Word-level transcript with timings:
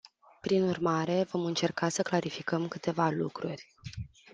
Prin 0.41 0.63
urmare, 0.63 1.23
vom 1.23 1.45
încerca 1.45 1.89
să 1.89 2.01
clarificăm 2.01 2.67
câteva 2.67 3.09
lucruri. 3.09 3.67